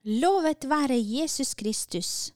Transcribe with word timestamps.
Lovet 0.00 0.64
være 0.64 0.96
Jesus 0.96 1.50
Kristus, 1.60 2.32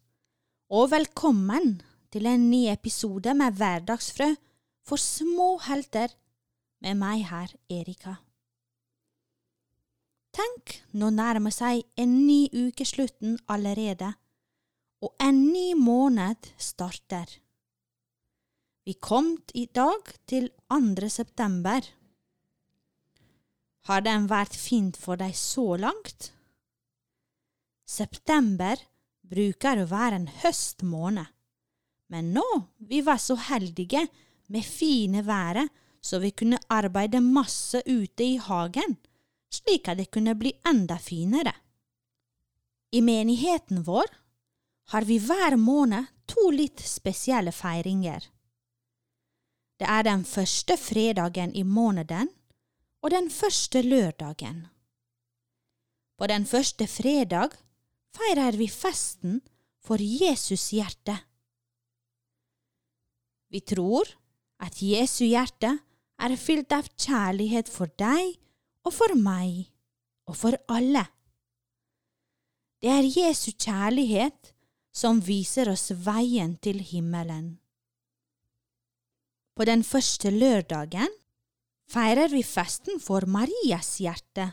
og 0.69 0.91
velkommen 0.93 1.79
til 2.13 2.27
en 2.29 2.51
ny 2.51 2.67
episode 2.69 3.33
med 3.33 3.57
Hverdagsfrø 3.57 4.27
for 4.85 5.01
små 5.01 5.47
helter 5.65 6.13
med 6.85 6.99
meg 7.01 7.23
her, 7.25 7.55
Erika. 7.73 8.19
Tenk, 10.37 10.75
nå 10.93 11.09
nærmer 11.17 11.57
seg 11.57 11.87
en 11.97 12.13
ny 12.27 12.53
uke 12.53 12.85
slutten 12.85 13.41
allerede, 13.49 14.13
og 15.01 15.17
en 15.25 15.41
ny 15.49 15.73
måned 15.73 16.53
starter. 16.61 17.33
Vi 18.85 18.99
kom 19.01 19.39
i 19.55 19.65
dag 19.73 20.13
til 20.29 20.53
2. 20.69 21.09
september. 21.09 21.81
Har 23.89 24.05
den 24.05 24.29
vært 24.29 24.53
fint 24.53 25.01
for 25.01 25.17
deg 25.17 25.33
så 25.33 25.71
langt? 25.81 26.35
September 27.85 28.81
bruker 29.25 29.81
å 29.83 29.89
være 29.89 30.21
en 30.21 30.29
høstmåned, 30.43 31.27
men 32.13 32.33
nå 32.37 32.47
vi 32.89 33.01
var 33.05 33.21
så 33.21 33.37
heldige 33.37 34.07
med 34.53 34.65
fine 34.65 35.25
været 35.25 35.73
så 36.05 36.19
vi 36.19 36.31
kunne 36.31 36.59
arbeide 36.69 37.21
masse 37.21 37.81
ute 37.87 38.25
i 38.25 38.37
hagen, 38.37 38.97
slik 39.49 39.89
at 39.89 39.97
det 39.97 40.11
kunne 40.13 40.35
bli 40.37 40.53
enda 40.69 40.99
finere. 41.01 41.55
I 42.93 43.01
menigheten 43.01 43.83
vår 43.87 44.13
har 44.93 45.09
vi 45.09 45.17
hver 45.19 45.57
måned 45.57 46.11
to 46.29 46.51
litt 46.53 46.83
spesielle 46.85 47.53
feiringer. 47.57 48.21
Det 49.81 49.89
er 49.89 50.05
den 50.05 50.27
første 50.29 50.77
fredagen 50.77 51.55
i 51.57 51.65
måneden 51.65 52.29
og 53.01 53.11
den 53.17 53.31
første 53.33 53.81
lørdagen. 53.83 54.67
På 56.21 56.29
den 56.29 56.45
første 56.47 56.87
fredag 56.87 57.57
feirer 58.15 58.57
vi 58.59 58.69
festen 58.71 59.41
for 59.85 60.01
Jesus 60.01 60.71
hjerte. 60.75 61.17
Vi 63.51 63.61
tror 63.61 64.09
at 64.65 64.81
Jesu 64.83 65.27
hjerte 65.27 65.75
er 66.25 66.37
fylt 66.41 66.73
av 66.75 66.89
kjærlighet 66.95 67.71
for 67.71 67.91
deg 67.99 68.37
og 68.87 68.95
for 68.95 69.15
meg 69.19 69.67
og 70.31 70.39
for 70.39 70.57
alle. 70.73 71.05
Det 72.81 72.91
er 72.93 73.07
Jesu 73.09 73.53
kjærlighet 73.53 74.55
som 74.95 75.21
viser 75.25 75.71
oss 75.73 75.91
veien 76.05 76.57
til 76.63 76.81
himmelen. 76.85 77.57
På 79.55 79.67
den 79.67 79.85
første 79.87 80.31
lørdagen 80.35 81.11
feirer 81.91 82.31
vi 82.33 82.43
festen 82.47 83.01
for 83.03 83.27
Marias 83.31 83.97
hjerte. 84.03 84.49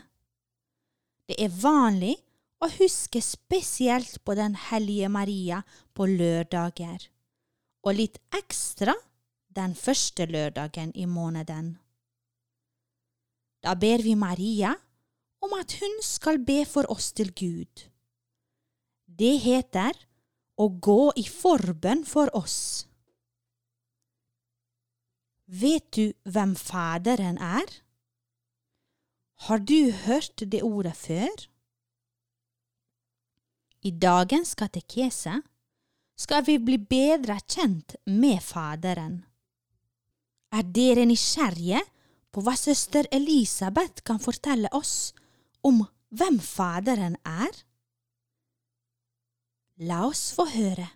Det 1.26 1.38
er 1.42 1.54
vanlig 1.62 2.14
og 2.62 2.76
huske 2.78 3.20
spesielt 3.24 4.20
på 4.24 4.34
Den 4.38 4.54
hellige 4.54 5.08
Maria 5.08 5.62
på 5.94 6.06
lørdager, 6.06 7.08
og 7.82 7.98
litt 7.98 8.20
ekstra 8.34 8.94
den 9.50 9.74
første 9.74 10.26
lørdagen 10.26 10.92
i 10.94 11.04
måneden. 11.04 11.76
Da 13.62 13.74
ber 13.74 14.02
vi 14.02 14.14
Maria 14.14 14.74
om 15.42 15.52
at 15.58 15.74
hun 15.80 15.98
skal 16.02 16.38
be 16.38 16.62
for 16.66 16.86
oss 16.90 17.12
til 17.12 17.32
Gud. 17.34 17.88
Det 19.06 19.34
heter 19.42 19.98
å 20.58 20.68
gå 20.68 21.12
i 21.18 21.26
forbønn 21.26 22.04
for 22.06 22.30
oss. 22.38 22.86
Vet 25.46 25.90
du 25.98 26.12
hvem 26.24 26.54
Faderen 26.56 27.38
er? 27.38 27.66
Har 29.46 29.58
du 29.58 29.90
hørt 30.06 30.44
det 30.46 30.62
ordet 30.62 30.94
før? 30.96 31.51
I 33.82 33.90
dagens 33.90 34.54
katekese 34.54 35.40
skal 36.14 36.44
vi 36.46 36.58
bli 36.62 36.78
bedre 36.78 37.40
kjent 37.50 37.96
med 38.06 38.38
Faderen. 38.44 39.24
Er 40.54 40.62
dere 40.62 41.06
nysgjerrige 41.08 41.80
på 42.32 42.44
hva 42.46 42.54
søster 42.58 43.08
Elisabeth 43.10 44.04
kan 44.06 44.22
fortelle 44.22 44.70
oss 44.76 45.12
om 45.66 45.82
hvem 46.14 46.38
Faderen 46.38 47.16
er? 47.26 47.50
La 49.82 50.04
oss 50.06 50.28
få 50.36 50.46
høre. 50.52 50.86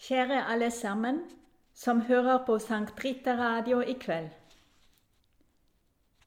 Kjære 0.00 0.44
alle 0.52 0.70
sammen 0.70 1.24
som 1.74 2.04
hører 2.06 2.44
på 2.46 2.60
Sankt 2.62 3.02
Rita 3.04 3.34
Radio 3.40 3.80
i 3.82 3.96
kveld. 3.98 4.30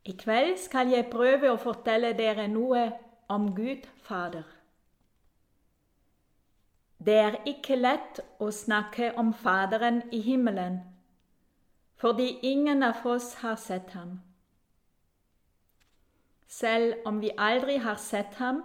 I 0.05 0.11
kveld 0.19 0.57
skal 0.59 0.89
jeg 0.91 1.07
prøve 1.11 1.47
å 1.53 1.59
fortelle 1.59 2.11
dere 2.17 2.49
noe 2.51 2.89
om 3.31 3.53
Gud 3.55 3.85
Fader. 4.03 4.43
Det 6.99 7.15
er 7.19 7.37
ikke 7.47 7.77
lett 7.79 8.19
å 8.43 8.49
snakke 8.51 9.13
om 9.19 9.31
Faderen 9.33 10.01
i 10.11 10.19
himmelen, 10.23 10.81
fordi 11.95 12.27
ingen 12.43 12.83
av 12.83 12.99
oss 13.07 13.33
har 13.43 13.55
sett 13.55 13.95
ham. 13.95 14.19
Selv 16.47 17.07
om 17.07 17.23
vi 17.23 17.31
aldri 17.37 17.79
har 17.79 17.95
sett 17.95 18.35
ham, 18.43 18.61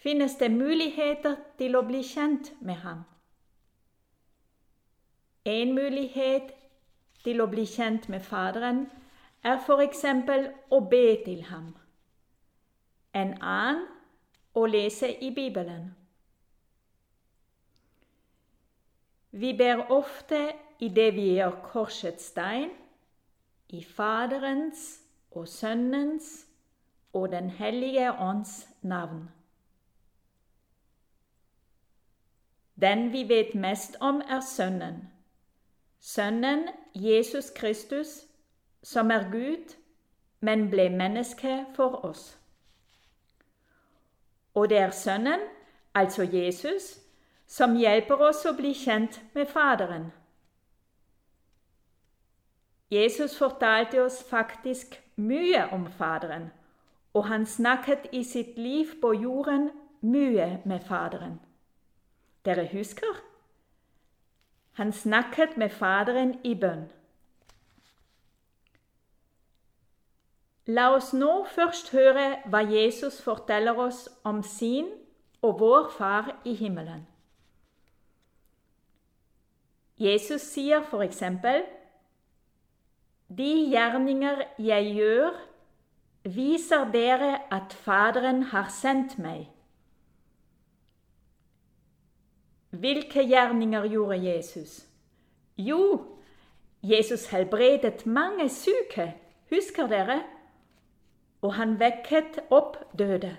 finnes 0.00 0.36
det 0.40 0.50
muligheter 0.52 1.36
til 1.60 1.76
å 1.76 1.84
bli 1.84 2.02
kjent 2.02 2.52
med 2.60 2.80
ham. 2.84 3.04
En 5.44 5.76
mulighet 5.76 6.52
til 7.24 7.40
å 7.40 7.48
bli 7.52 7.68
kjent 7.68 8.08
med 8.08 8.24
Faderen 8.24 8.86
er 8.88 9.03
f.eks. 9.44 10.04
å 10.70 10.80
be 10.90 11.04
til 11.24 11.42
ham. 11.50 11.74
En 13.14 13.36
annen 13.42 13.84
å 14.54 14.64
lese 14.66 15.10
i 15.20 15.30
Bibelen. 15.34 15.92
Vi 19.30 19.52
ber 19.58 19.90
ofte 19.90 20.40
i 20.78 20.88
det 20.88 21.10
vi 21.14 21.34
gjør 21.36 21.56
korsets 21.66 22.30
stein, 22.30 22.70
i 23.68 23.82
Faderens 23.82 25.00
og 25.30 25.48
Sønnens 25.48 26.46
og 27.12 27.30
Den 27.32 27.50
hellige 27.50 28.12
ånds 28.12 28.68
navn. 28.82 29.28
Den 32.80 33.12
vi 33.12 33.28
vet 33.28 33.54
mest 33.54 33.96
om, 34.00 34.20
er 34.20 34.40
Sønnen. 34.40 35.10
Sønnen 36.00 36.68
Jesus 36.94 37.50
Kristus 37.50 38.26
som 38.84 39.10
er 39.10 39.30
Gud, 39.32 39.76
men 40.40 40.68
ble 40.70 40.90
menneske 40.92 41.64
for 41.76 42.04
oss. 42.04 42.38
Og 44.54 44.68
det 44.68 44.78
er 44.78 44.90
Sønnen, 44.90 45.40
altså 45.94 46.22
Jesus, 46.22 46.98
som 47.46 47.76
hjelper 47.76 48.20
oss 48.28 48.44
å 48.46 48.52
bli 48.56 48.74
kjent 48.76 49.22
med 49.34 49.48
Faderen. 49.48 50.10
Jesus 52.92 53.38
fortalte 53.38 54.02
oss 54.02 54.20
faktisk 54.28 55.00
mye 55.16 55.64
om 55.72 55.86
Faderen, 55.90 56.50
og 57.14 57.26
han 57.26 57.46
snakket 57.46 58.10
i 58.12 58.22
sitt 58.24 58.58
liv 58.58 58.92
på 59.00 59.14
jorden 59.14 59.70
mye 60.00 60.60
med 60.64 60.84
Faderen. 60.84 61.40
Dere 62.44 62.68
husker? 62.72 63.16
Han 64.72 64.92
snakket 64.92 65.56
med 65.56 65.70
Faderen 65.70 66.36
i 66.44 66.54
bønn. 66.54 66.84
La 70.66 70.94
oss 70.94 71.12
nå 71.12 71.44
først 71.52 71.90
høre 71.92 72.38
hva 72.48 72.62
Jesus 72.64 73.20
forteller 73.22 73.76
oss 73.76 74.06
om 74.24 74.40
sin 74.42 74.88
og 75.44 75.58
vår 75.60 75.90
Far 75.92 76.30
i 76.48 76.54
himmelen. 76.56 77.06
Jesus 80.00 80.42
sier 80.42 80.80
f.eks.: 80.80 81.22
De 83.28 83.50
gjerninger 83.68 84.40
jeg 84.58 84.94
gjør, 84.96 85.36
viser 86.24 86.88
dere 86.90 87.42
at 87.52 87.72
Faderen 87.84 88.42
har 88.42 88.68
sendt 88.72 89.18
meg. 89.18 89.50
Hvilke 92.70 93.22
gjerninger 93.22 93.84
gjorde 93.86 94.16
Jesus? 94.24 94.86
Jo, 95.56 96.06
Jesus 96.82 97.26
helbredet 97.30 98.06
mange 98.06 98.48
syke. 98.48 99.12
Husker 99.50 99.86
dere? 99.86 100.22
Og 101.44 101.54
han 101.54 101.76
vekket 101.80 102.38
opp 102.50 102.78
døde. 102.98 103.34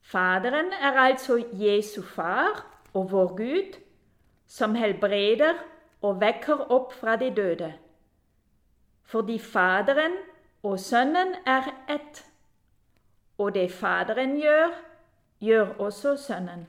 Faderen 0.00 0.72
er 0.72 0.96
altså 1.00 1.36
Jesu 1.52 2.02
far 2.02 2.62
og 2.94 3.10
vår 3.12 3.36
Gud, 3.36 3.80
som 4.46 4.74
helbreder 4.74 5.58
og 6.02 6.20
vekker 6.20 6.70
opp 6.72 6.94
fra 6.96 7.16
de 7.20 7.28
døde. 7.36 7.72
Fordi 9.02 9.38
Faderen 9.38 10.16
og 10.62 10.80
Sønnen 10.80 11.34
er 11.46 11.68
ett, 11.88 12.22
og 13.38 13.54
det 13.54 13.72
Faderen 13.72 14.38
gjør, 14.40 14.70
gjør 15.40 15.74
også 15.78 16.16
Sønnen. 16.16 16.64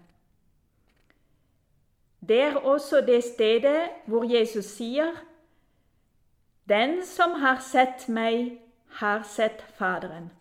Det 2.27 2.41
er 2.41 2.55
også 2.55 3.03
det 3.07 3.23
stedet 3.23 3.89
hvor 4.05 4.25
Jesus 4.25 4.65
sier 4.65 5.13
Den 6.69 7.05
som 7.05 7.31
har 7.41 7.59
sett 7.61 8.07
meg, 8.09 8.61
har 8.99 9.23
sett 9.23 9.61
Faderen. 9.77 10.31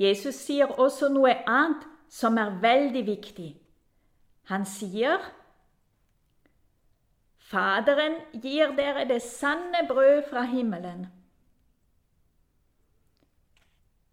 Jesus 0.00 0.38
sier 0.46 0.70
også 0.80 1.10
noe 1.12 1.34
annet 1.44 1.84
som 2.08 2.38
er 2.40 2.54
veldig 2.62 3.02
viktig. 3.06 3.50
Han 4.48 4.64
sier 4.64 5.20
Faderen 7.50 8.16
gir 8.32 8.72
dere 8.78 9.04
det 9.10 9.20
sanne 9.26 9.82
brød 9.88 10.22
fra 10.30 10.46
himmelen. 10.46 11.08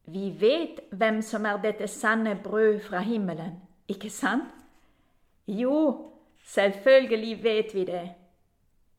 Vi 0.07 0.31
vet 0.39 0.79
hvem 0.91 1.21
som 1.21 1.45
er 1.45 1.61
dette 1.61 1.87
sanne 1.91 2.35
brød 2.43 2.79
fra 2.87 2.99
himmelen, 3.03 3.59
ikke 3.87 4.09
sant? 4.09 4.49
Jo, 5.47 5.77
selvfølgelig 6.47 7.43
vet 7.43 7.73
vi 7.75 7.85
det. 7.85 8.05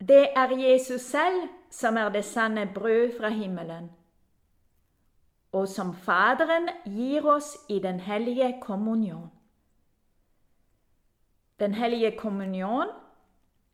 Det 0.00 0.28
er 0.36 0.56
Jesus 0.58 1.00
selv 1.00 1.48
som 1.70 1.96
er 1.96 2.08
det 2.08 2.24
sanne 2.24 2.70
brød 2.74 3.16
fra 3.18 3.28
himmelen 3.28 3.90
og 5.52 5.68
som 5.68 5.94
Faderen 5.94 6.68
gir 6.84 7.26
oss 7.26 7.56
i 7.68 7.78
Den 7.78 8.00
hellige 8.00 8.58
kommunion. 8.60 9.30
Den 11.60 11.74
hellige 11.74 12.16
kommunion 12.18 12.88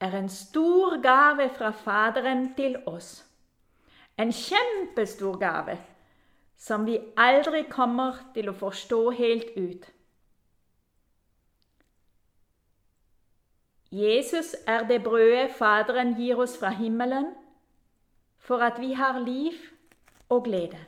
er 0.01 0.19
en 0.19 0.29
stor 0.29 1.03
gave 1.03 1.51
fra 1.51 1.71
Faderen 1.71 2.55
til 2.55 2.77
oss. 2.87 3.27
En 4.19 4.33
kjempestor 4.33 5.39
gave 5.39 5.79
som 6.57 6.87
vi 6.87 6.99
aldri 7.17 7.65
kommer 7.71 8.31
til 8.35 8.49
å 8.49 8.57
forstå 8.57 9.11
helt 9.11 9.51
ut. 9.57 9.91
Jesus 13.95 14.57
er 14.67 14.87
det 14.89 15.03
brødet 15.05 15.51
Faderen 15.55 16.15
gir 16.19 16.39
oss 16.43 16.57
fra 16.59 16.73
himmelen 16.75 17.29
for 18.39 18.59
at 18.59 18.81
vi 18.81 18.93
har 18.93 19.19
liv 19.19 19.53
og 20.29 20.45
glede. 20.45 20.79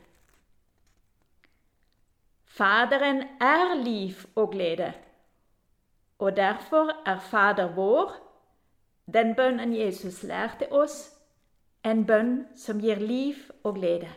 Faderen 2.44 3.22
er 3.40 3.74
liv 3.84 4.14
og 4.34 4.50
glede, 4.50 4.92
og 6.18 6.36
derfor 6.36 6.90
er 7.06 7.18
Fader 7.20 7.74
vår, 7.74 8.12
den 9.14 9.34
bønnen 9.34 9.76
Jesus 9.76 10.22
lærte 10.22 10.72
oss, 10.72 11.12
en 11.84 12.06
bønn 12.06 12.46
som 12.56 12.80
gir 12.80 12.98
liv 12.98 13.34
og 13.62 13.74
glede. 13.74 14.08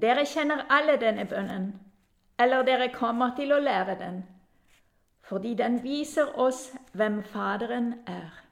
Dere 0.00 0.26
kjenner 0.26 0.66
alle 0.70 0.94
denne 1.00 1.26
bønnen, 1.26 1.80
eller 2.38 2.62
dere 2.62 2.92
kommer 2.92 3.34
til 3.36 3.52
å 3.52 3.58
lære 3.58 3.98
den, 3.98 4.22
fordi 5.24 5.54
den 5.54 5.82
viser 5.82 6.38
oss 6.38 6.74
hvem 6.92 7.22
Faderen 7.22 7.92
er. 8.06 8.44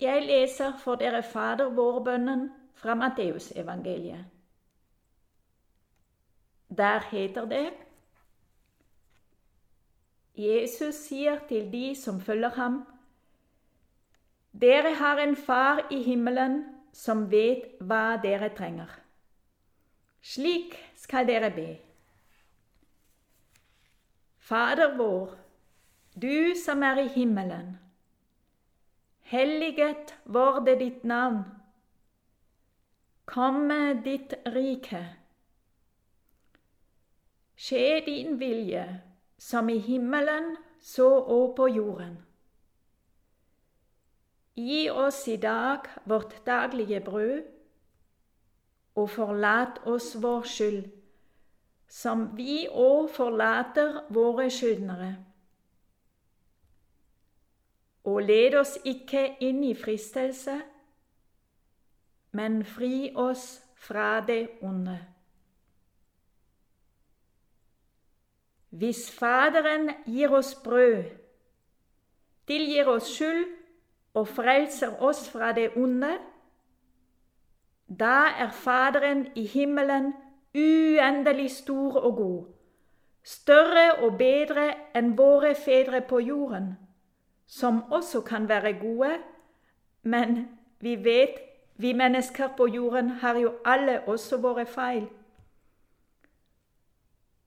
Jeg 0.00 0.24
leser 0.26 0.78
for 0.78 0.94
dere 0.94 1.22
Fader 1.22 1.68
vår-bønnen 1.76 2.48
fra 2.74 2.94
Matteusevangeliet. 2.94 4.24
Der 6.76 7.04
heter 7.10 7.44
det 7.44 7.68
Jesus 10.36 10.94
sier 10.94 11.38
til 11.48 11.72
de 11.72 11.94
som 11.96 12.20
følger 12.20 12.48
ham, 12.48 12.86
Dere 14.60 14.94
har 14.94 15.16
en 15.16 15.36
far 15.36 15.86
i 15.90 16.02
himmelen 16.02 16.64
som 16.92 17.30
vet 17.30 17.78
hva 17.80 18.18
dere 18.22 18.50
trenger. 18.52 18.90
Slik 20.22 20.76
skal 20.96 21.26
dere 21.26 21.50
be. 21.50 21.91
Fader 24.52 24.96
vår, 24.96 25.30
du 26.22 26.52
som 26.64 26.82
er 26.82 26.98
i 27.00 27.06
himmelen. 27.08 27.78
Helliget 29.32 30.12
vorde 30.24 30.74
ditt 30.76 31.06
navn. 31.08 31.38
Komme 33.24 34.02
ditt 34.04 34.34
rike. 34.52 35.00
Skje 37.56 38.02
din 38.04 38.36
vilje, 38.36 38.84
som 39.38 39.72
i 39.72 39.78
himmelen, 39.78 40.56
så 40.80 41.08
og 41.08 41.56
på 41.56 41.72
jorden. 41.72 42.18
Gi 44.54 44.90
oss 44.90 45.28
i 45.32 45.40
dag 45.40 45.88
vårt 46.04 46.42
daglige 46.46 47.00
brød, 47.00 47.40
og 49.00 49.10
forlat 49.10 49.86
oss 49.88 50.12
vår 50.20 50.44
skyld, 50.44 50.90
som 51.92 52.24
vi 52.36 52.64
òg 52.68 53.10
forlater 53.12 53.98
våre 54.16 54.48
skyldnere. 54.50 55.10
Og 58.08 58.22
led 58.24 58.56
oss 58.56 58.78
ikke 58.88 59.26
inn 59.44 59.60
i 59.68 59.74
fristelse, 59.76 60.54
men 62.32 62.62
fri 62.64 63.12
oss 63.14 63.60
fra 63.76 64.22
det 64.24 64.46
onde. 64.64 64.96
Hvis 68.72 69.04
Faderen 69.12 69.90
gir 70.08 70.32
oss 70.32 70.54
brød, 70.64 71.04
tilgir 72.48 72.88
oss 72.88 73.12
skyld 73.12 73.44
og 74.16 74.28
frelser 74.32 74.96
oss 75.04 75.26
fra 75.28 75.52
det 75.52 75.74
onde, 75.76 76.16
da 77.84 78.32
er 78.40 78.50
Faderen 78.50 79.26
i 79.36 79.44
himmelen 79.46 80.14
uendelig 80.54 81.50
stor 81.50 81.96
og 81.96 82.16
god, 82.16 82.44
større 83.24 83.92
og 84.04 84.18
bedre 84.18 84.68
enn 84.96 85.14
våre 85.18 85.54
fedre 85.54 86.00
på 86.00 86.20
jorden, 86.20 86.74
som 87.46 87.82
også 87.92 88.20
kan 88.20 88.48
være 88.48 88.72
gode, 88.80 89.16
men 90.02 90.48
vi 90.80 90.96
vet 91.04 91.40
vi 91.76 91.92
mennesker 91.92 92.48
på 92.56 92.66
jorden 92.66 93.10
har 93.10 93.38
jo 93.38 93.52
alle 93.64 94.00
også 94.08 94.36
våre 94.36 94.66
feil. 94.66 95.08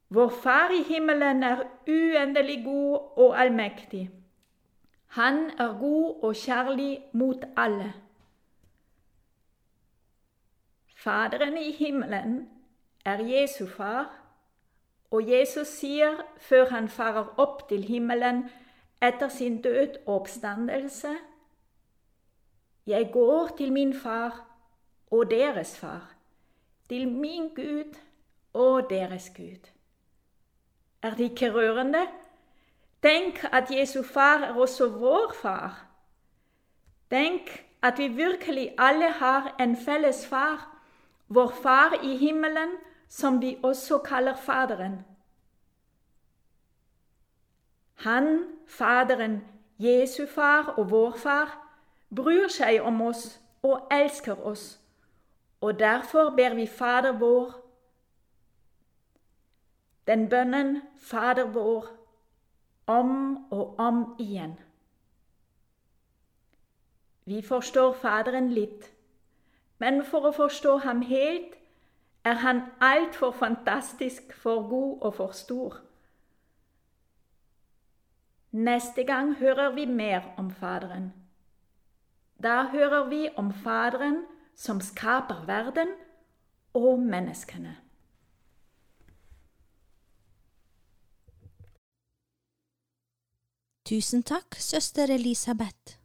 Vår 0.10 0.30
Far 0.30 0.70
i 0.70 0.84
himmelen 0.84 1.44
er 1.44 1.64
uendelig 1.88 2.64
god 2.66 3.18
og 3.18 3.42
allmektig. 3.42 4.10
Han 5.08 5.50
er 5.60 5.80
god 5.80 6.24
og 6.24 6.36
kjærlig 6.36 7.04
mot 7.14 7.46
alle. 7.58 7.94
Faderen 10.96 11.58
i 11.58 11.72
himmelen 11.72 12.50
er 13.06 13.22
Jesu 13.26 13.68
far, 13.68 14.10
og 15.12 15.30
Jesus 15.30 15.68
sier 15.68 16.18
før 16.38 16.70
han 16.70 16.90
farer 16.90 17.34
opp 17.38 17.68
til 17.70 17.84
himmelen 17.84 18.46
etter 19.02 19.30
sin 19.30 19.62
død 19.62 20.02
og 20.06 20.16
oppstandelse 20.16 21.14
jeg 22.88 23.10
går 23.14 23.56
til 23.58 23.72
min 23.74 23.94
far 24.00 24.46
og 25.12 25.32
deres 25.32 25.80
far, 25.80 26.14
til 26.90 27.08
min 27.08 27.50
Gud 27.56 27.98
og 28.54 28.90
deres 28.90 29.32
Gud. 29.38 29.70
Er 31.02 31.16
det 31.16 31.24
ikke 31.24 31.54
rørende? 31.54 32.08
Tenk 33.02 33.44
at 33.52 33.72
Jesu 33.72 34.04
far 34.04 34.38
er 34.38 34.54
også 34.54 34.90
vår 34.90 35.34
far. 35.42 35.88
Tenk 37.10 37.66
at 37.82 37.98
vi 37.98 38.08
virkelig 38.08 38.76
alle 38.78 39.12
har 39.12 39.56
en 39.60 39.78
felles 39.78 40.28
far, 40.28 40.78
vår 41.28 41.54
far 41.64 42.00
i 42.04 42.18
himmelen, 42.18 42.78
som 43.16 43.42
vi 43.42 43.58
også 43.64 43.98
kaller 43.98 44.36
Faderen. 44.36 45.06
Han, 47.94 48.44
Faderen, 48.68 49.42
Jesu 49.80 50.26
far 50.28 50.74
og 50.78 50.92
vår 50.92 51.16
far, 51.18 51.54
bryr 52.16 52.48
seg 52.52 52.82
om 52.84 53.00
oss 53.02 53.40
og 53.64 53.88
elsker 53.92 54.44
oss, 54.44 54.66
og 55.62 55.80
derfor 55.80 56.36
ber 56.36 56.60
vi 56.60 56.68
Fader 56.68 57.16
vår, 57.20 57.56
den 60.08 60.30
bønnen 60.30 60.82
Fader 61.00 61.48
vår, 61.56 61.88
om 62.88 63.38
og 63.52 63.80
om 63.80 64.16
igjen. 64.20 64.60
Vi 67.26 67.42
forstår 67.42 67.94
Faderen 67.94 68.52
litt, 68.52 68.92
men 69.80 70.04
for 70.06 70.28
å 70.28 70.36
forstå 70.36 70.78
ham 70.84 71.02
helt 71.02 71.56
er 72.26 72.34
han 72.34 72.62
altfor 72.82 73.32
fantastisk, 73.32 74.34
for 74.34 74.70
god 74.70 75.02
og 75.02 75.16
for 75.16 75.32
stor. 75.32 75.82
Neste 78.52 79.04
gang 79.04 79.36
hører 79.36 79.76
vi 79.76 79.86
mer 79.86 80.22
om 80.38 80.52
Faderen. 80.52 81.14
Da 82.44 82.64
hører 82.72 83.10
vi 83.10 83.30
om 83.36 83.54
Faderen 83.54 84.24
som 84.56 84.82
skaper 84.82 85.46
verden 85.46 85.88
og 86.74 87.00
menneskene. 87.00 87.76
Tusen 93.86 94.24
takk, 94.24 94.56
søster 94.56 95.14
Elisabeth. 95.14 96.00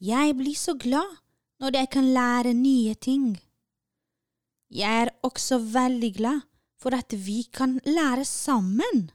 Jeg 0.00 0.34
blir 0.36 0.58
så 0.58 0.74
glad 0.74 1.16
når 1.60 1.78
jeg 1.78 1.88
kan 1.90 2.04
lære 2.04 2.54
nye 2.54 2.94
ting. 2.94 3.38
Jeg 4.72 5.02
er 5.04 5.10
også 5.20 5.58
veldig 5.60 6.14
glad 6.16 6.44
for 6.80 6.96
at 6.96 7.12
vi 7.12 7.42
kan 7.52 7.76
lære 7.84 8.24
sammen. 8.24 9.10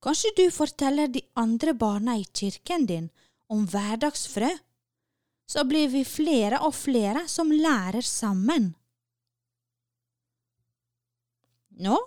Kanskje 0.00 0.32
du 0.38 0.46
forteller 0.54 1.10
de 1.12 1.20
andre 1.36 1.74
barna 1.74 2.14
i 2.16 2.24
kirken 2.24 2.86
din 2.88 3.10
om 3.52 3.66
hverdagsfrø? 3.68 4.48
Så 5.46 5.62
blir 5.68 5.90
vi 5.92 6.02
flere 6.08 6.58
og 6.66 6.74
flere 6.74 7.26
som 7.28 7.52
lærer 7.52 8.02
sammen. 8.02 8.72
Nå 11.76 12.00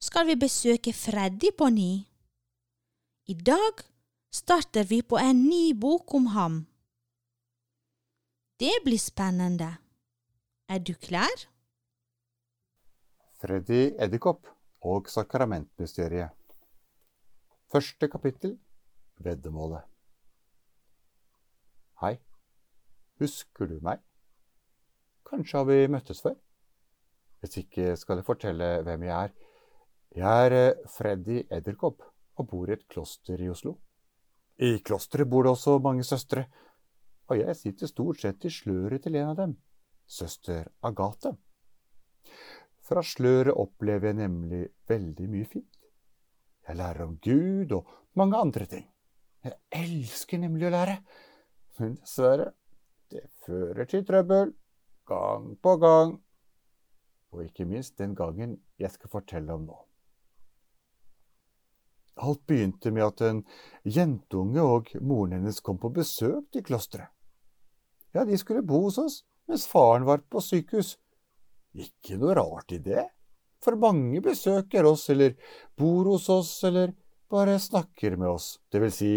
skal 0.00 0.30
vi 0.30 0.38
besøke 0.38 0.94
Freddy 0.94 1.50
på 1.58 1.68
ny. 1.68 1.92
I 3.26 3.34
dag 3.34 3.82
starter 4.32 4.86
vi 4.86 5.02
på 5.02 5.18
en 5.18 5.44
ny 5.50 5.74
bok 5.74 6.14
om 6.14 6.30
ham. 6.32 6.66
Det 8.60 8.72
blir 8.84 8.98
spennende. 8.98 9.74
Er 10.70 10.78
du 10.78 10.92
klar? 10.94 11.40
Freddy 13.42 13.96
Edderkopp 13.98 14.46
og 14.86 15.08
sakramentmysteriet. 15.10 16.30
Første 17.74 18.06
kapittel 18.08 18.52
Veddemålet. 19.18 19.82
Hei, 22.04 22.12
husker 23.18 23.66
du 23.66 23.80
meg? 23.82 23.98
Kanskje 25.26 25.58
har 25.58 25.66
vi 25.66 25.78
møttes 25.90 26.22
før? 26.22 26.36
Hvis 27.42 27.58
ikke 27.64 27.96
skal 27.98 28.20
jeg 28.20 28.28
fortelle 28.28 28.68
hvem 28.86 29.08
jeg 29.08 29.16
er. 29.16 29.34
Jeg 30.22 30.44
er 30.44 30.56
eh, 30.60 30.84
Freddy 30.94 31.40
Edderkopp 31.50 32.04
og 32.38 32.46
bor 32.52 32.70
i 32.70 32.76
et 32.76 32.86
kloster 32.86 33.42
i 33.42 33.50
Oslo. 33.50 33.74
I 34.62 34.78
klosteret 34.86 35.32
bor 35.34 35.42
det 35.42 35.50
også 35.56 35.80
mange 35.82 36.06
søstre, 36.06 36.46
og 37.26 37.42
jeg 37.42 37.58
sitter 37.58 37.90
stort 37.90 38.22
sett 38.22 38.46
i 38.46 38.54
sløret 38.54 39.02
til 39.02 39.18
en 39.18 39.32
av 39.32 39.36
dem, 39.42 39.56
søster 40.10 40.66
Agathe. 40.82 41.36
Fra 42.82 43.02
sløret 43.06 43.54
opplever 43.54 44.10
jeg 44.10 44.18
nemlig 44.18 44.64
veldig 44.90 45.28
mye 45.30 45.46
fint. 45.46 45.76
Jeg 46.66 46.78
lærer 46.78 47.06
om 47.06 47.18
Gud 47.22 47.72
og 47.76 47.90
mange 48.18 48.38
andre 48.38 48.66
ting. 48.66 48.88
Jeg 49.44 49.54
elsker 49.72 50.40
nemlig 50.42 50.66
å 50.68 50.72
lære, 50.74 50.96
men 51.78 51.94
dessverre, 51.96 52.50
det 53.10 53.22
fører 53.46 53.88
til 53.88 54.02
trøbbel, 54.06 54.52
gang 55.08 55.54
på 55.62 55.76
gang, 55.80 56.18
og 57.30 57.46
ikke 57.46 57.64
minst 57.66 57.96
den 57.98 58.12
gangen 58.18 58.58
jeg 58.78 58.92
skal 58.92 59.10
fortelle 59.14 59.54
om 59.54 59.64
nå. 59.70 59.78
Alt 62.20 62.42
begynte 62.50 62.92
med 62.92 63.06
at 63.06 63.22
en 63.24 63.40
jentunge 63.86 64.60
og 64.60 64.92
moren 65.00 65.38
hennes 65.38 65.62
kom 65.64 65.78
på 65.80 65.88
besøk 65.94 66.50
til 66.52 66.66
klosteret. 66.66 67.08
Ja, 68.12 68.26
de 68.26 68.36
skulle 68.36 68.66
bo 68.66 68.82
hos 68.88 68.98
oss 68.98 69.20
mens 69.50 69.66
faren 69.66 70.06
var 70.06 70.22
på 70.30 70.42
sykehus. 70.44 70.94
Ikke 71.74 72.18
noe 72.18 72.36
rart 72.38 72.72
i 72.74 72.78
det, 72.82 73.04
for 73.62 73.78
mange 73.78 74.22
besøker 74.24 74.86
oss 74.86 75.08
eller 75.12 75.34
bor 75.78 76.08
hos 76.12 76.28
oss 76.32 76.52
eller 76.66 76.94
bare 77.30 77.58
snakker 77.62 78.16
med 78.18 78.30
oss, 78.30 78.58
det 78.70 78.80
vil 78.82 78.94
si 78.94 79.12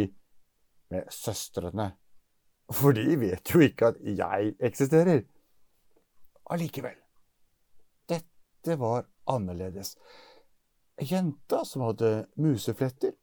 med 0.94 1.08
søstrene, 1.14 1.88
for 2.74 2.98
de 2.98 3.16
vet 3.22 3.54
jo 3.54 3.62
ikke 3.66 3.94
at 3.94 4.02
jeg 4.06 4.54
eksisterer. 4.62 5.24
Allikevel, 6.54 6.98
dette 8.10 8.78
var 8.78 9.08
annerledes. 9.30 9.96
Jenta 11.02 11.64
som 11.66 11.88
hadde 11.88 12.28
musefletter, 12.38 13.16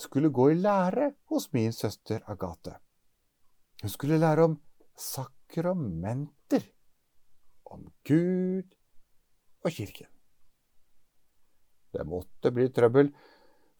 skulle 0.00 0.32
gå 0.32 0.52
i 0.52 0.60
lære 0.60 1.10
hos 1.28 1.50
min 1.52 1.72
søster 1.76 2.22
Agathe. 2.32 2.78
Hun 3.82 3.92
skulle 3.92 4.20
lære 4.20 4.48
om 4.48 4.56
sakramenter, 5.50 6.62
om 7.64 7.90
Gud 8.04 8.74
og 9.64 9.70
kirken. 9.70 10.06
Det 11.92 12.06
måtte 12.06 12.52
bli 12.54 12.68
trøbbel, 12.70 13.10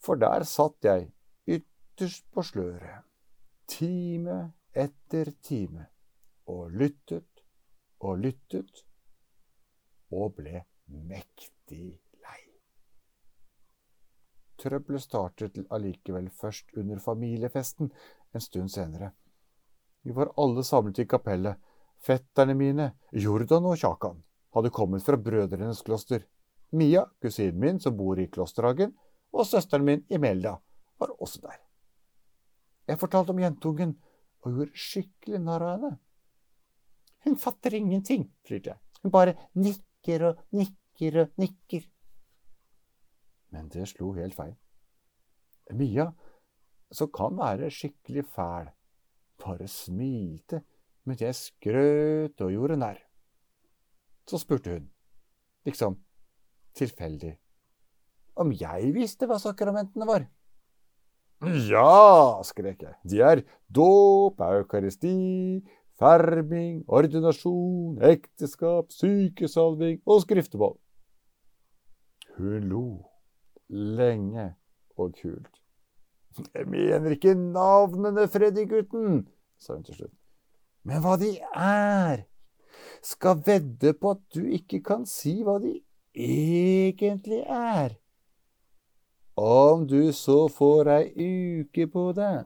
for 0.02 0.18
der 0.18 0.44
satt 0.44 0.84
jeg 0.84 1.10
ytterst 1.46 2.26
på 2.32 2.42
sløret, 2.42 3.04
time 3.66 4.52
etter 4.74 5.30
time, 5.42 5.86
og 6.46 6.70
lyttet 6.70 7.44
og 8.00 8.18
lyttet, 8.18 8.84
og 10.10 10.34
ble 10.34 10.64
mektig 10.86 12.00
lei. 12.24 12.42
Trøbbelet 14.58 15.02
startet 15.02 15.60
allikevel 15.70 16.30
først 16.30 16.74
under 16.76 16.98
familiefesten 16.98 17.92
en 18.34 18.40
stund 18.40 18.68
senere. 18.74 19.12
Vi 20.02 20.12
var 20.16 20.32
alle 20.36 20.64
samlet 20.64 20.98
i 20.98 21.06
kapellet. 21.06 21.56
Fetterne 22.00 22.54
mine, 22.56 22.92
Jordan 23.12 23.66
og 23.68 23.76
Kjakan, 23.76 24.22
hadde 24.56 24.72
kommet 24.72 25.04
fra 25.04 25.18
brødrenes 25.20 25.82
kloster. 25.84 26.24
Mia, 26.72 27.04
kusinen 27.20 27.58
min 27.60 27.80
som 27.80 27.96
bor 27.98 28.18
i 28.18 28.28
klosterhagen, 28.32 28.94
og 29.32 29.46
søsteren 29.46 29.84
min 29.84 30.06
Imelda 30.08 30.56
var 30.98 31.12
også 31.20 31.42
der. 31.44 31.58
Jeg 32.88 32.98
fortalte 32.98 33.34
om 33.34 33.42
jentungen 33.42 33.92
og 34.40 34.56
gjorde 34.56 34.80
skikkelig 34.86 35.42
narr 35.44 35.66
av 35.66 35.76
henne. 35.76 35.92
Hun 37.26 37.36
fatter 37.36 37.76
ingenting, 37.76 38.30
flirte 38.46 38.72
jeg. 38.72 38.80
Hun 39.02 39.12
bare 39.12 39.36
nikker 39.54 40.24
og 40.30 40.40
nikker 40.56 41.20
og 41.22 41.40
nikker. 41.40 41.84
Men 43.52 43.68
det 43.68 43.88
slo 43.90 44.12
helt 44.16 44.34
feil. 44.34 44.56
Mia, 45.76 46.08
som 46.90 47.10
kan 47.12 47.36
være 47.38 47.70
skikkelig 47.70 48.24
fæl, 48.32 48.70
bare 49.40 49.68
smilte 49.70 50.62
mens 51.08 51.22
jeg 51.24 51.36
skrøt 51.36 52.42
og 52.44 52.52
gjorde 52.52 52.76
narr. 52.80 52.98
Så 54.28 54.38
spurte 54.38 54.76
hun, 54.76 54.90
liksom 55.66 55.96
tilfeldig, 56.78 57.32
om 58.40 58.52
jeg 58.54 58.92
visste 58.94 59.26
hva 59.26 59.40
sakramentene 59.42 60.06
var. 60.06 60.28
Ja, 61.66 62.40
skrek 62.44 62.84
jeg, 62.84 62.94
de 63.08 63.22
er 63.24 63.42
dåp, 63.72 64.42
eukaristi, 64.44 65.64
ferming, 66.00 66.82
ordinasjon, 66.88 67.96
ekteskap, 68.10 68.92
sykesalving 68.92 70.02
og 70.04 70.22
skriftebånd. 70.26 70.76
Hun 72.36 72.68
lo 72.70 72.84
lenge 73.68 74.50
og 74.96 75.16
kult. 75.16 75.59
Jeg 76.38 76.66
mener 76.70 77.14
ikke 77.16 77.34
navnene, 77.34 78.28
Freddy-gutten, 78.30 79.24
sa 79.58 79.74
hun 79.74 79.86
til 79.86 79.96
slutt, 79.98 80.16
men 80.86 81.02
hva 81.02 81.16
de 81.20 81.32
er. 81.58 82.26
Skal 83.02 83.40
vedde 83.46 83.92
på 83.98 84.12
at 84.14 84.22
du 84.34 84.44
ikke 84.44 84.82
kan 84.84 85.06
si 85.08 85.40
hva 85.44 85.58
de 85.62 85.80
egentlig 86.14 87.42
er. 87.48 87.96
Om 89.40 89.86
du 89.88 90.12
så 90.12 90.44
får 90.52 90.90
ei 90.94 91.28
uke 91.60 91.86
på 91.90 92.10
deg. 92.16 92.44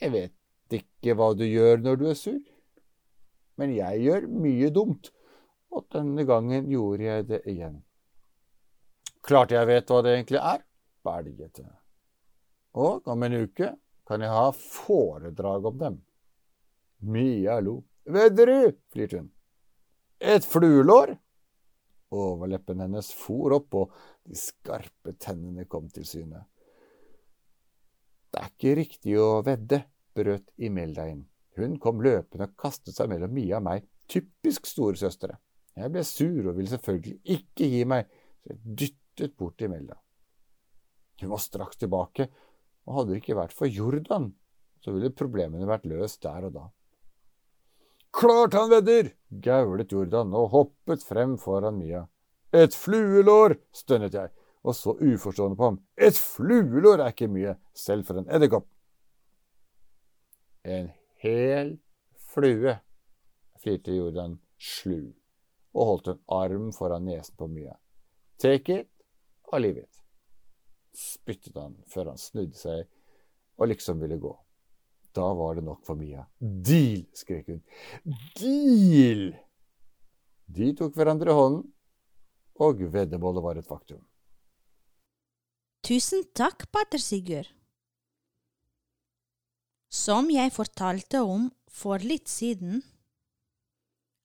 Jeg 0.00 0.12
vet 0.14 0.76
ikke 0.80 1.14
hva 1.18 1.32
du 1.36 1.44
gjør 1.44 1.82
når 1.84 2.00
du 2.00 2.06
er 2.08 2.16
sur, 2.16 2.40
men 3.60 3.74
jeg 3.76 4.00
gjør 4.06 4.26
mye 4.32 4.70
dumt, 4.72 5.10
og 5.70 5.84
denne 5.92 6.24
gangen 6.26 6.70
gjorde 6.72 7.04
jeg 7.04 7.28
det 7.28 7.42
igjen. 7.52 7.82
Klart 9.20 9.52
jeg 9.52 9.68
vet 9.68 9.92
hva 9.92 10.00
det 10.02 10.14
egentlig 10.16 10.40
er. 10.40 10.64
Belgete. 11.04 11.66
Og 12.78 13.08
om 13.10 13.26
en 13.26 13.38
uke 13.42 13.72
kan 14.06 14.22
jeg 14.24 14.34
ha 14.34 14.50
foredrag 14.54 15.66
om 15.70 15.78
dem. 15.78 15.98
Mia 17.00 17.60
lo. 17.60 17.80
Vedder 18.04 18.46
du? 18.46 18.78
flirte 18.92 19.20
hun. 19.20 19.30
Et 20.20 20.44
fluelår? 20.44 21.14
Overleppen 22.10 22.82
hennes 22.82 23.12
for 23.14 23.54
opp, 23.54 23.76
og 23.78 23.92
de 24.26 24.36
skarpe 24.36 25.14
tennene 25.22 25.64
kom 25.70 25.86
til 25.94 26.06
syne. 26.08 26.42
Det 28.30 28.42
er 28.42 28.50
ikke 28.50 28.74
riktig 28.78 29.16
å 29.18 29.40
vedde, 29.46 29.84
brøt 30.14 30.50
Imelda 30.58 31.06
inn. 31.10 31.24
Hun 31.58 31.78
kom 31.82 32.02
løpende 32.02 32.50
og 32.50 32.58
kastet 32.58 32.98
seg 32.98 33.10
mellom 33.10 33.32
Mia 33.34 33.58
og 33.58 33.66
meg, 33.66 33.86
typisk 34.10 34.66
storesøstre. 34.66 35.38
Jeg 35.78 35.94
ble 35.94 36.04
sur 36.06 36.50
og 36.50 36.56
ville 36.58 36.70
selvfølgelig 36.70 37.38
ikke 37.38 37.70
gi 37.72 37.82
meg, 37.88 38.10
så 38.42 38.52
jeg 38.52 38.76
dyttet 38.82 39.36
bort 39.38 39.62
Imelda. 39.62 39.96
Hun 41.20 41.32
var 41.34 41.42
straks 41.42 41.80
tilbake, 41.80 42.28
og 42.88 42.96
hadde 42.96 43.14
det 43.14 43.22
ikke 43.22 43.38
vært 43.38 43.56
for 43.56 43.68
Jordan, 43.70 44.30
så 44.80 44.94
ville 44.94 45.12
problemene 45.12 45.68
vært 45.68 45.88
løst 45.88 46.22
der 46.24 46.48
og 46.48 46.54
da. 46.56 46.66
Klart 48.16 48.56
han 48.58 48.70
vedder! 48.72 49.12
gaulet 49.30 49.92
Jordan 49.92 50.32
og 50.34 50.48
hoppet 50.50 51.04
frem 51.06 51.36
foran 51.38 51.78
Mia. 51.78 52.06
Et 52.52 52.74
fluelår! 52.74 53.54
stønnet 53.72 54.16
jeg, 54.16 54.32
og 54.66 54.74
så 54.74 54.96
uforstående 54.98 55.56
på 55.56 55.68
ham. 55.68 55.78
Et 55.96 56.16
fluelår 56.16 57.04
er 57.04 57.14
ikke 57.14 57.30
mye, 57.30 57.54
selv 57.74 58.08
for 58.08 58.18
en 58.18 58.28
edderkopp. 58.28 58.66
En 60.66 60.90
hel 61.22 61.76
flue, 62.32 62.74
flirte 63.60 63.94
Jordan 63.94 64.40
slu 64.58 65.12
og 65.70 65.86
holdt 65.86 66.10
en 66.12 66.22
arm 66.34 66.70
foran 66.74 67.06
nesen 67.06 67.36
på 67.38 67.46
Mia. 67.46 67.76
Take 68.40 68.80
it 68.80 68.88
av 69.52 69.62
livet. 69.62 69.99
Spyttet 70.96 71.56
han 71.56 71.76
før 71.90 72.12
han 72.12 72.18
snudde 72.20 72.58
seg 72.58 72.86
og 73.60 73.70
liksom 73.70 74.00
ville 74.02 74.18
gå. 74.20 74.32
Da 75.14 75.26
var 75.34 75.58
det 75.58 75.64
nok 75.66 75.82
for 75.86 75.98
Mia. 75.98 76.24
Deal! 76.38 77.04
skrek 77.18 77.50
hun. 77.50 77.62
Deal! 78.38 79.30
De 80.50 80.70
tok 80.78 80.94
hverandre 80.98 81.30
i 81.30 81.36
hånden, 81.36 81.64
og 82.60 82.82
veddemålet 82.92 83.44
var 83.44 83.58
et 83.58 83.66
faktum. 83.66 84.02
Tusen 85.86 86.26
takk, 86.36 86.66
pater 86.70 87.00
Sigurd. 87.02 87.48
Som 89.90 90.30
jeg 90.30 90.52
fortalte 90.54 91.22
om 91.26 91.48
for 91.70 92.02
litt 92.02 92.30
siden, 92.30 92.82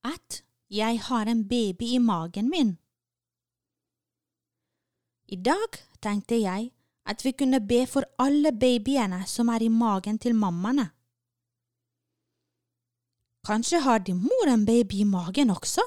at 0.05 0.43
jeg 0.69 0.99
har 1.07 1.29
en 1.29 1.45
baby 1.47 1.95
i 1.95 2.01
magen 2.01 2.51
min. 2.51 2.75
I 5.27 5.37
dag 5.41 5.79
tenkte 6.01 6.37
jeg 6.37 6.69
at 7.05 7.25
vi 7.25 7.31
kunne 7.31 7.59
be 7.61 7.85
for 7.89 8.05
alle 8.21 8.51
babyene 8.51 9.23
som 9.29 9.49
er 9.49 9.63
i 9.65 9.69
magen 9.69 10.19
til 10.21 10.35
mammaene. 10.35 10.89
Kanskje 13.45 13.79
har 13.79 13.99
din 13.99 14.21
mor 14.21 14.49
en 14.49 14.65
baby 14.65 15.01
i 15.01 15.03
magen 15.03 15.49
også? 15.49 15.81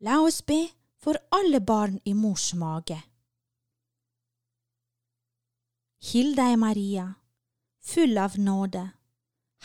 La 0.00 0.20
oss 0.20 0.42
be 0.42 0.68
for 0.96 1.16
alle 1.32 1.60
barn 1.60 2.00
i 2.04 2.12
mors 2.12 2.54
mage. 2.54 2.98
Hill 6.12 6.36
deg, 6.36 6.54
Maria, 6.58 7.06
full 7.82 8.18
av 8.18 8.36
nåde, 8.38 8.84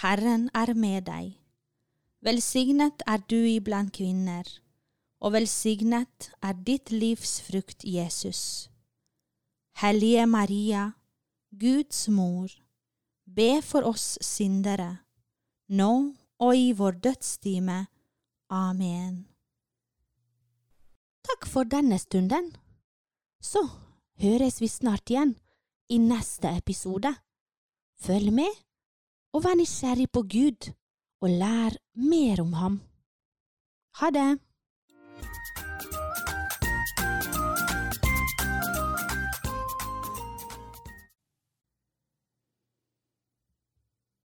Herren 0.02 0.50
er 0.56 0.74
med 0.74 1.06
deg. 1.06 1.36
Velsignet 2.24 3.04
er 3.08 3.22
du 3.30 3.38
iblant 3.38 3.92
kvinner, 3.94 4.48
og 5.24 5.32
velsignet 5.38 6.32
er 6.44 6.58
ditt 6.68 6.92
livs 6.92 7.40
frukt, 7.46 7.86
Jesus. 7.88 8.70
Hellige 9.80 10.26
Maria, 10.28 10.92
Guds 11.56 12.10
mor, 12.12 12.52
be 13.24 13.62
for 13.64 13.88
oss 13.88 14.18
syndere, 14.22 15.00
nå 15.70 16.14
og 16.44 16.58
i 16.60 16.74
vår 16.76 17.00
dødstime. 17.06 17.86
Amen. 18.52 19.24
Takk 21.24 21.48
for 21.48 21.64
denne 21.64 21.98
stunden. 21.98 22.52
Så 23.40 23.64
høres 24.20 24.60
vi 24.62 24.68
snart 24.68 25.08
igjen 25.10 25.38
i 25.90 25.98
neste 26.04 26.52
episode. 26.52 27.14
Følg 28.04 28.34
med, 28.36 28.52
og 29.34 29.46
vær 29.48 29.56
nysgjerrig 29.56 30.10
på 30.12 30.28
Gud, 30.28 30.74
og 31.24 31.32
lær 31.32 31.80
mer 31.96 32.44
om 32.44 32.58
ham. 32.60 32.82
Ha 34.02 34.12
det! 34.12 34.43